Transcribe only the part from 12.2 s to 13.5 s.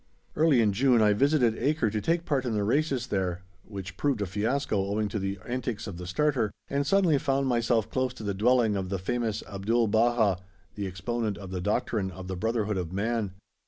the Brotherhood of Man.